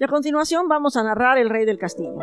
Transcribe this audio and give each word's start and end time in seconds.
Y 0.00 0.04
a 0.04 0.08
continuación 0.08 0.68
vamos 0.68 0.96
a 0.96 1.02
narrar 1.02 1.38
El 1.38 1.50
Rey 1.50 1.64
del 1.64 1.76
Castillo. 1.76 2.20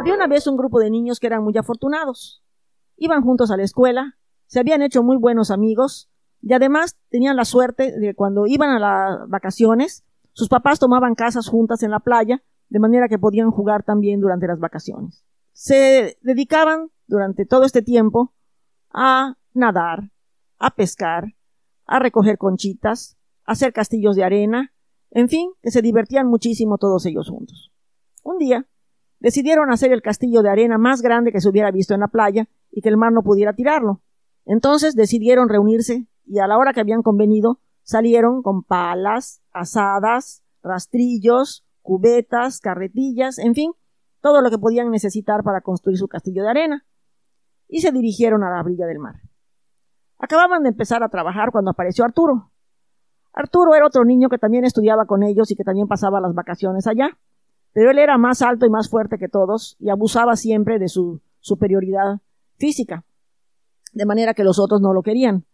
Había 0.00 0.14
una 0.14 0.26
vez 0.26 0.46
un 0.46 0.56
grupo 0.56 0.80
de 0.80 0.88
niños 0.88 1.20
que 1.20 1.26
eran 1.26 1.44
muy 1.44 1.54
afortunados. 1.58 2.42
Iban 2.96 3.22
juntos 3.22 3.50
a 3.50 3.58
la 3.58 3.64
escuela, 3.64 4.16
se 4.46 4.60
habían 4.60 4.80
hecho 4.80 5.02
muy 5.02 5.18
buenos 5.18 5.50
amigos 5.50 6.10
y 6.40 6.54
además 6.54 6.96
tenían 7.10 7.36
la 7.36 7.44
suerte 7.44 7.92
de 7.98 8.14
cuando 8.14 8.46
iban 8.46 8.70
a 8.70 8.78
las 8.78 9.28
vacaciones, 9.28 10.06
sus 10.32 10.48
papás 10.48 10.78
tomaban 10.78 11.14
casas 11.14 11.46
juntas 11.46 11.82
en 11.82 11.90
la 11.90 12.00
playa, 12.00 12.42
de 12.70 12.78
manera 12.78 13.08
que 13.08 13.18
podían 13.18 13.50
jugar 13.50 13.82
también 13.82 14.20
durante 14.22 14.46
las 14.46 14.58
vacaciones. 14.58 15.22
Se 15.52 16.16
dedicaban 16.22 16.90
durante 17.06 17.44
todo 17.44 17.64
este 17.64 17.82
tiempo 17.82 18.32
a 18.90 19.36
nadar, 19.52 20.10
a 20.58 20.74
pescar, 20.74 21.34
a 21.84 21.98
recoger 21.98 22.38
conchitas, 22.38 23.18
hacer 23.44 23.72
castillos 23.72 24.16
de 24.16 24.24
arena, 24.24 24.72
en 25.10 25.28
fin, 25.28 25.50
que 25.62 25.70
se 25.70 25.82
divertían 25.82 26.26
muchísimo 26.26 26.78
todos 26.78 27.06
ellos 27.06 27.28
juntos. 27.28 27.72
Un 28.22 28.38
día, 28.38 28.66
decidieron 29.20 29.70
hacer 29.70 29.92
el 29.92 30.02
castillo 30.02 30.42
de 30.42 30.50
arena 30.50 30.78
más 30.78 31.02
grande 31.02 31.32
que 31.32 31.40
se 31.40 31.48
hubiera 31.48 31.70
visto 31.70 31.94
en 31.94 32.00
la 32.00 32.08
playa 32.08 32.48
y 32.70 32.80
que 32.80 32.88
el 32.88 32.96
mar 32.96 33.12
no 33.12 33.22
pudiera 33.22 33.54
tirarlo. 33.54 34.00
Entonces 34.44 34.94
decidieron 34.94 35.48
reunirse 35.48 36.06
y 36.26 36.38
a 36.38 36.46
la 36.46 36.58
hora 36.58 36.72
que 36.72 36.80
habían 36.80 37.02
convenido 37.02 37.60
salieron 37.82 38.42
con 38.42 38.62
palas, 38.62 39.42
asadas, 39.52 40.42
rastrillos, 40.62 41.64
cubetas, 41.82 42.60
carretillas, 42.60 43.38
en 43.38 43.54
fin, 43.54 43.72
todo 44.20 44.40
lo 44.40 44.50
que 44.50 44.58
podían 44.58 44.90
necesitar 44.90 45.42
para 45.44 45.60
construir 45.60 45.98
su 45.98 46.08
castillo 46.08 46.42
de 46.42 46.50
arena, 46.50 46.86
y 47.68 47.80
se 47.80 47.92
dirigieron 47.92 48.42
a 48.42 48.50
la 48.50 48.60
orilla 48.62 48.86
del 48.86 48.98
mar. 48.98 49.16
Acababan 50.18 50.62
de 50.62 50.70
empezar 50.70 51.02
a 51.02 51.10
trabajar 51.10 51.50
cuando 51.52 51.70
apareció 51.70 52.04
Arturo. 52.04 52.50
Arturo 53.34 53.74
era 53.74 53.86
otro 53.86 54.04
niño 54.04 54.28
que 54.28 54.38
también 54.38 54.64
estudiaba 54.64 55.06
con 55.06 55.24
ellos 55.24 55.50
y 55.50 55.56
que 55.56 55.64
también 55.64 55.88
pasaba 55.88 56.20
las 56.20 56.34
vacaciones 56.34 56.86
allá, 56.86 57.18
pero 57.72 57.90
él 57.90 57.98
era 57.98 58.16
más 58.16 58.42
alto 58.42 58.64
y 58.64 58.70
más 58.70 58.88
fuerte 58.88 59.18
que 59.18 59.28
todos 59.28 59.76
y 59.80 59.90
abusaba 59.90 60.36
siempre 60.36 60.78
de 60.78 60.88
su 60.88 61.20
superioridad 61.40 62.20
física, 62.56 63.04
de 63.92 64.06
manera 64.06 64.34
que 64.34 64.44
los 64.44 64.60
otros 64.60 64.80
no 64.80 64.92
lo 64.94 65.02
querían. 65.02 65.44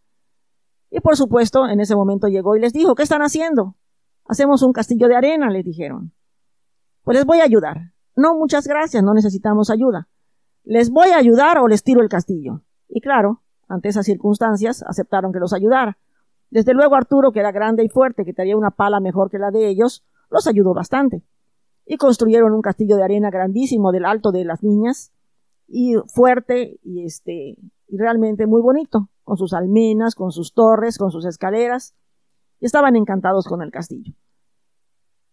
Y 0.90 1.00
por 1.00 1.16
supuesto, 1.16 1.66
en 1.68 1.80
ese 1.80 1.96
momento 1.96 2.28
llegó 2.28 2.54
y 2.54 2.60
les 2.60 2.74
dijo, 2.74 2.94
¿qué 2.94 3.02
están 3.02 3.22
haciendo? 3.22 3.76
Hacemos 4.28 4.62
un 4.62 4.72
castillo 4.72 5.08
de 5.08 5.16
arena, 5.16 5.48
le 5.48 5.62
dijeron. 5.62 6.12
Pues 7.02 7.16
les 7.16 7.24
voy 7.24 7.40
a 7.40 7.44
ayudar. 7.44 7.92
No, 8.14 8.34
muchas 8.34 8.66
gracias, 8.66 9.02
no 9.02 9.14
necesitamos 9.14 9.70
ayuda. 9.70 10.08
Les 10.64 10.90
voy 10.90 11.10
a 11.10 11.16
ayudar 11.16 11.58
o 11.58 11.68
les 11.68 11.82
tiro 11.82 12.02
el 12.02 12.10
castillo. 12.10 12.60
Y 12.88 13.00
claro, 13.00 13.40
ante 13.68 13.88
esas 13.88 14.04
circunstancias, 14.04 14.84
aceptaron 14.86 15.32
que 15.32 15.38
los 15.38 15.54
ayudara. 15.54 15.96
Desde 16.50 16.74
luego 16.74 16.96
Arturo, 16.96 17.32
que 17.32 17.40
era 17.40 17.52
grande 17.52 17.84
y 17.84 17.88
fuerte, 17.88 18.24
que 18.24 18.32
tenía 18.32 18.56
una 18.56 18.70
pala 18.70 19.00
mejor 19.00 19.30
que 19.30 19.38
la 19.38 19.50
de 19.50 19.68
ellos, 19.68 20.04
los 20.30 20.46
ayudó 20.46 20.74
bastante. 20.74 21.22
Y 21.86 21.96
construyeron 21.96 22.52
un 22.52 22.62
castillo 22.62 22.96
de 22.96 23.04
arena 23.04 23.30
grandísimo 23.30 23.92
del 23.92 24.04
alto 24.04 24.32
de 24.32 24.44
las 24.44 24.62
niñas, 24.62 25.12
y 25.68 25.94
fuerte 26.12 26.80
y 26.82 27.04
este 27.04 27.56
y 27.86 27.96
realmente 27.96 28.46
muy 28.46 28.60
bonito, 28.62 29.08
con 29.24 29.36
sus 29.36 29.52
almenas, 29.52 30.14
con 30.14 30.30
sus 30.30 30.54
torres, 30.54 30.98
con 30.98 31.10
sus 31.10 31.24
escaleras, 31.24 31.94
y 32.60 32.66
estaban 32.66 32.94
encantados 32.96 33.46
con 33.46 33.62
el 33.62 33.70
castillo. 33.70 34.12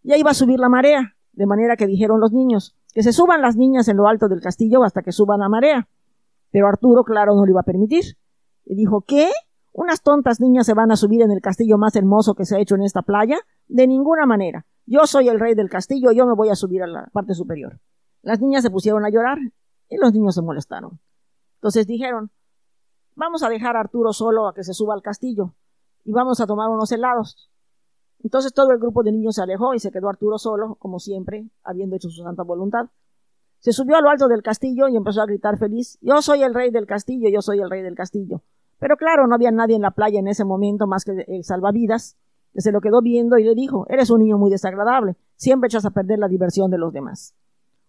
Ya 0.02 0.16
iba 0.16 0.30
a 0.30 0.34
subir 0.34 0.58
la 0.58 0.68
marea, 0.68 1.16
de 1.32 1.46
manera 1.46 1.76
que 1.76 1.86
dijeron 1.86 2.20
los 2.20 2.32
niños, 2.32 2.76
que 2.92 3.02
se 3.02 3.12
suban 3.12 3.42
las 3.42 3.56
niñas 3.56 3.86
en 3.88 3.96
lo 3.96 4.08
alto 4.08 4.28
del 4.28 4.40
castillo 4.40 4.82
hasta 4.82 5.02
que 5.02 5.12
suban 5.12 5.40
la 5.40 5.48
marea. 5.48 5.88
Pero 6.50 6.66
Arturo, 6.66 7.04
claro, 7.04 7.34
no 7.34 7.44
lo 7.44 7.50
iba 7.50 7.60
a 7.60 7.64
permitir. 7.64 8.16
Y 8.64 8.74
dijo, 8.74 9.02
¿qué? 9.02 9.30
¿Unas 9.72 10.02
tontas 10.02 10.40
niñas 10.40 10.66
se 10.66 10.74
van 10.74 10.90
a 10.90 10.96
subir 10.96 11.22
en 11.22 11.30
el 11.30 11.40
castillo 11.40 11.78
más 11.78 11.94
hermoso 11.96 12.34
que 12.34 12.44
se 12.44 12.56
ha 12.56 12.60
hecho 12.60 12.74
en 12.74 12.82
esta 12.82 13.02
playa? 13.02 13.38
De 13.66 13.86
ninguna 13.86 14.26
manera. 14.26 14.66
Yo 14.86 15.06
soy 15.06 15.28
el 15.28 15.38
rey 15.38 15.54
del 15.54 15.68
castillo, 15.68 16.12
yo 16.12 16.26
me 16.26 16.34
voy 16.34 16.48
a 16.48 16.54
subir 16.54 16.82
a 16.82 16.86
la 16.86 17.06
parte 17.12 17.34
superior. 17.34 17.78
Las 18.22 18.40
niñas 18.40 18.62
se 18.62 18.70
pusieron 18.70 19.04
a 19.04 19.10
llorar 19.10 19.38
y 19.88 19.96
los 19.98 20.12
niños 20.12 20.34
se 20.34 20.42
molestaron. 20.42 20.98
Entonces 21.56 21.86
dijeron, 21.86 22.30
vamos 23.14 23.42
a 23.42 23.48
dejar 23.48 23.76
a 23.76 23.80
Arturo 23.80 24.12
solo 24.12 24.48
a 24.48 24.54
que 24.54 24.64
se 24.64 24.74
suba 24.74 24.94
al 24.94 25.02
castillo 25.02 25.54
y 26.04 26.12
vamos 26.12 26.40
a 26.40 26.46
tomar 26.46 26.70
unos 26.70 26.90
helados. 26.90 27.50
Entonces 28.20 28.52
todo 28.52 28.72
el 28.72 28.78
grupo 28.78 29.02
de 29.02 29.12
niños 29.12 29.36
se 29.36 29.42
alejó 29.42 29.74
y 29.74 29.78
se 29.78 29.90
quedó 29.90 30.08
Arturo 30.08 30.38
solo, 30.38 30.76
como 30.76 30.98
siempre, 30.98 31.48
habiendo 31.62 31.96
hecho 31.96 32.08
su 32.08 32.22
santa 32.22 32.42
voluntad. 32.42 32.86
Se 33.58 33.72
subió 33.72 33.96
a 33.96 34.00
lo 34.00 34.08
alto 34.08 34.28
del 34.28 34.42
castillo 34.42 34.88
y 34.88 34.96
empezó 34.96 35.20
a 35.20 35.26
gritar 35.26 35.58
feliz, 35.58 35.98
yo 36.00 36.22
soy 36.22 36.42
el 36.42 36.54
rey 36.54 36.70
del 36.70 36.86
castillo, 36.86 37.28
yo 37.28 37.42
soy 37.42 37.60
el 37.60 37.70
rey 37.70 37.82
del 37.82 37.94
castillo. 37.94 38.42
Pero 38.78 38.96
claro, 38.96 39.26
no 39.26 39.34
había 39.34 39.50
nadie 39.50 39.76
en 39.76 39.82
la 39.82 39.90
playa 39.90 40.20
en 40.20 40.28
ese 40.28 40.44
momento 40.44 40.86
más 40.86 41.04
que 41.04 41.24
el 41.26 41.44
salvavidas, 41.44 42.16
que 42.52 42.60
se 42.60 42.72
lo 42.72 42.80
quedó 42.80 43.02
viendo 43.02 43.38
y 43.38 43.44
le 43.44 43.54
dijo, 43.54 43.86
eres 43.88 44.10
un 44.10 44.20
niño 44.20 44.38
muy 44.38 44.50
desagradable, 44.50 45.16
siempre 45.36 45.66
echas 45.66 45.84
a 45.84 45.90
perder 45.90 46.18
la 46.18 46.28
diversión 46.28 46.70
de 46.70 46.78
los 46.78 46.92
demás. 46.92 47.34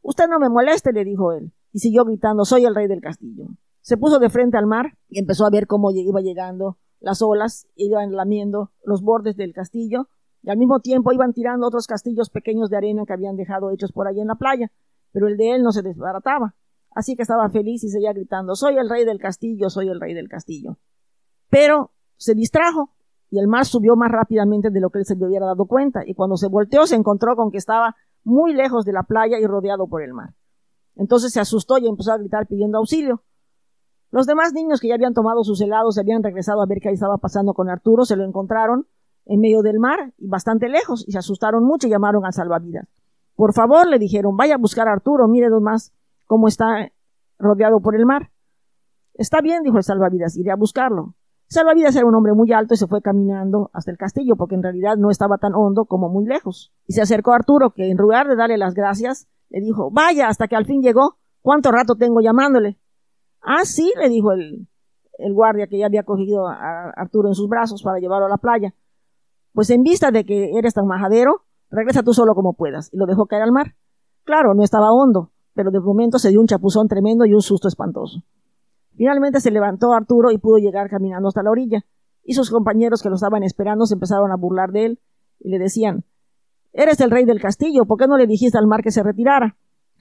Usted 0.02 0.28
no 0.28 0.40
me 0.40 0.50
moleste, 0.50 0.92
le 0.92 1.04
dijo 1.04 1.32
él, 1.34 1.52
y 1.72 1.80
siguió 1.80 2.06
gritando, 2.06 2.46
soy 2.46 2.66
el 2.66 2.76
rey 2.76 2.88
del 2.88 3.02
castillo. 3.02 3.48
Se 3.82 3.98
puso 3.98 4.20
de 4.20 4.30
frente 4.30 4.58
al 4.58 4.66
mar 4.66 4.98
y 5.08 5.20
empezó 5.20 5.46
a 5.46 5.50
ver 5.50 5.68
cómo 5.68 5.92
iba 5.92 6.22
llegando 6.22 6.78
las 7.00 7.22
olas, 7.22 7.68
iban 7.76 8.12
lamiendo 8.14 8.72
los 8.84 9.02
bordes 9.02 9.36
del 9.38 9.54
castillo, 9.54 10.10
y 10.42 10.50
al 10.50 10.58
mismo 10.58 10.80
tiempo 10.80 11.12
iban 11.12 11.34
tirando 11.34 11.68
otros 11.68 11.88
castillos 11.88 12.30
pequeños 12.30 12.70
de 12.70 12.78
arena 12.78 13.04
que 13.06 13.14
habían 13.14 13.36
dejado 13.36 13.72
hechos 13.72 13.92
por 13.92 14.08
allí 14.08 14.22
en 14.22 14.28
la 14.28 14.36
playa, 14.36 14.72
pero 15.12 15.28
el 15.28 15.38
de 15.38 15.56
él 15.56 15.64
no 15.64 15.72
se 15.72 15.82
desbarataba. 15.82 16.56
Así 16.92 17.16
que 17.16 17.22
estaba 17.22 17.50
feliz 17.50 17.84
y 17.84 17.90
seguía 17.90 18.14
gritando, 18.14 18.56
soy 18.56 18.78
el 18.78 18.90
rey 18.90 19.06
del 19.06 19.20
castillo, 19.20 19.70
soy 19.70 19.90
el 19.90 20.00
rey 20.00 20.14
del 20.14 20.28
castillo. 20.28 20.78
Pero 21.50 21.92
se 22.18 22.34
distrajo 22.34 22.92
y 23.30 23.40
el 23.40 23.48
mar 23.48 23.66
subió 23.66 23.96
más 23.96 24.12
rápidamente 24.12 24.70
de 24.72 24.80
lo 24.80 24.90
que 24.90 25.00
él 25.00 25.06
se 25.06 25.14
hubiera 25.14 25.46
dado 25.46 25.66
cuenta, 25.66 26.02
y 26.06 26.16
cuando 26.16 26.36
se 26.36 26.48
volteó 26.48 26.88
se 26.88 26.96
encontró 26.96 27.36
con 27.36 27.52
que 27.52 27.58
estaba 27.58 27.96
muy 28.24 28.54
lejos 28.54 28.86
de 28.86 28.94
la 28.94 29.04
playa 29.04 29.40
y 29.40 29.46
rodeado 29.46 29.88
por 29.88 30.02
el 30.02 30.14
mar. 30.14 30.34
Entonces 30.96 31.32
se 31.32 31.40
asustó 31.40 31.78
y 31.78 31.88
empezó 31.88 32.12
a 32.12 32.18
gritar 32.18 32.48
pidiendo 32.48 32.78
auxilio. 32.78 33.24
Los 34.12 34.26
demás 34.26 34.54
niños 34.54 34.80
que 34.80 34.88
ya 34.88 34.96
habían 34.96 35.14
tomado 35.14 35.44
sus 35.44 35.62
helados 35.62 35.96
y 35.96 36.00
habían 36.00 36.24
regresado 36.24 36.62
a 36.62 36.66
ver 36.66 36.80
qué 36.82 36.90
estaba 36.90 37.18
pasando 37.18 37.54
con 37.54 37.70
Arturo 37.70 38.06
se 38.06 38.16
lo 38.16 38.26
encontraron 38.26 38.88
en 39.26 39.40
medio 39.40 39.62
del 39.62 39.80
mar 39.80 40.14
y 40.18 40.28
bastante 40.28 40.68
lejos 40.68 41.06
y 41.08 41.12
se 41.12 41.20
asustaron 41.20 41.64
mucho 41.64 41.88
y 41.88 41.92
llamaron 41.92 42.26
al 42.26 42.34
salvavidas. 42.34 42.88
Por 43.36 43.54
favor, 43.54 43.88
le 43.88 44.00
dijeron, 44.00 44.36
vaya 44.36 44.56
a 44.56 44.58
buscar 44.58 44.88
a 44.88 44.94
Arturo, 44.94 45.28
mire 45.28 45.48
más 45.62 45.94
cómo 46.30 46.48
está 46.48 46.92
rodeado 47.40 47.82
por 47.82 47.96
el 47.96 48.06
mar. 48.06 48.30
Está 49.16 49.42
bien, 49.42 49.64
dijo 49.64 49.78
el 49.78 49.84
salvavidas, 49.84 50.38
iré 50.38 50.52
a 50.52 50.56
buscarlo. 50.56 51.16
Salvavidas 51.48 51.96
era 51.96 52.06
un 52.06 52.14
hombre 52.14 52.34
muy 52.34 52.54
alto 52.54 52.76
y 52.76 52.78
se 52.78 52.86
fue 52.86 53.02
caminando 53.02 53.72
hasta 53.74 53.90
el 53.90 53.98
castillo, 53.98 54.36
porque 54.38 54.54
en 54.54 54.62
realidad 54.62 54.96
no 54.96 55.10
estaba 55.10 55.40
tan 55.40 55.54
hondo 55.56 55.86
como 55.86 56.08
muy 56.08 56.28
lejos. 56.28 56.72
Y 56.86 56.94
se 56.94 57.02
acercó 57.02 57.32
a 57.32 57.38
Arturo, 57.38 57.72
que 57.72 57.90
en 57.90 57.98
lugar 57.98 58.28
de 58.28 58.36
darle 58.36 58.60
las 58.60 58.76
gracias, 58.76 59.28
le 59.50 59.60
dijo, 59.60 59.90
vaya, 59.92 60.28
hasta 60.28 60.48
que 60.48 60.56
al 60.56 60.66
fin 60.66 60.84
llegó. 60.84 61.18
¿Cuánto 61.42 61.72
rato 61.72 61.96
tengo 61.96 62.22
llamándole? 62.22 62.78
Ah, 63.42 63.66
sí, 63.66 63.92
le 64.00 64.08
dijo 64.08 64.32
el, 64.32 64.68
el 65.18 65.34
guardia 65.34 65.66
que 65.66 65.80
ya 65.80 65.88
había 65.88 66.04
cogido 66.04 66.48
a 66.48 66.92
Arturo 66.96 67.30
en 67.30 67.34
sus 67.34 67.50
brazos 67.50 67.82
para 67.82 67.98
llevarlo 67.98 68.28
a 68.28 68.30
la 68.30 68.38
playa. 68.38 68.76
Pues 69.54 69.72
en 69.72 69.82
vista 69.82 70.12
de 70.12 70.26
que 70.26 70.52
eres 70.60 70.76
tan 70.76 70.86
majadero, 70.86 71.42
regresa 71.72 72.04
tú 72.04 72.14
solo 72.14 72.36
como 72.36 72.54
puedas. 72.54 72.94
Y 72.94 72.98
lo 72.98 73.08
dejó 73.08 73.26
caer 73.26 73.42
al 73.42 73.52
mar. 73.52 73.74
Claro, 74.26 74.54
no 74.54 74.64
estaba 74.64 74.92
hondo, 74.92 75.32
pero 75.60 75.72
de 75.72 75.82
momento 75.82 76.20
se 76.20 76.30
dio 76.30 76.40
un 76.40 76.48
chapuzón 76.48 76.88
tremendo 76.88 77.26
y 77.26 77.34
un 77.34 77.42
susto 77.42 77.68
espantoso. 77.68 78.24
Finalmente 78.96 79.42
se 79.42 79.52
levantó 79.52 79.92
Arturo 79.92 80.32
y 80.32 80.38
pudo 80.38 80.56
llegar 80.56 80.90
caminando 80.90 81.28
hasta 81.28 81.44
la 81.44 81.52
orilla. 81.52 81.82
Y 82.24 82.34
sus 82.34 82.50
compañeros 82.50 83.04
que 83.04 83.10
lo 83.10 83.16
estaban 83.16 83.44
esperando 83.44 83.86
se 83.86 83.96
empezaron 83.96 84.32
a 84.32 84.38
burlar 84.38 84.72
de 84.72 84.86
él 84.86 85.00
y 85.38 85.50
le 85.50 85.60
decían, 85.60 86.06
Eres 86.72 87.02
el 87.02 87.12
rey 87.12 87.26
del 87.26 87.42
castillo, 87.42 87.84
¿por 87.84 87.98
qué 87.98 88.08
no 88.08 88.16
le 88.16 88.26
dijiste 88.26 88.58
al 88.58 88.68
mar 88.68 88.82
que 88.82 88.92
se 88.92 89.04
retirara? 89.04 89.58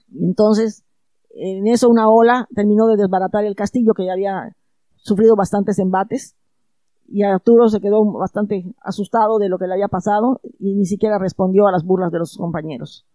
Y 0.07 0.23
entonces 0.23 0.85
en 1.31 1.67
eso 1.67 1.89
una 1.89 2.09
ola 2.09 2.47
terminó 2.55 2.87
de 2.87 2.95
desbaratar 2.95 3.43
el 3.43 3.57
castillo 3.57 3.93
que 3.93 4.05
ya 4.05 4.13
había 4.13 4.55
sufrido 4.95 5.35
bastantes 5.35 5.77
embates 5.77 6.37
y 7.05 7.23
Arturo 7.23 7.67
se 7.67 7.81
quedó 7.81 8.05
bastante 8.13 8.63
asustado 8.81 9.39
de 9.39 9.49
lo 9.49 9.57
que 9.57 9.67
le 9.67 9.73
había 9.73 9.89
pasado 9.89 10.39
y 10.57 10.73
ni 10.75 10.85
siquiera 10.85 11.19
respondió 11.19 11.67
a 11.67 11.73
las 11.73 11.83
burlas 11.83 12.13
de 12.13 12.19
los 12.19 12.37
compañeros. 12.37 13.05